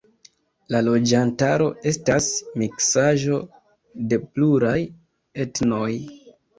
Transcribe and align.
La 0.75 0.79
loĝantaro 0.87 1.67
estas 1.93 2.31
miksaĵo 2.63 3.41
de 4.15 4.23
pluraj 4.27 4.77
etnoj. 5.49 5.91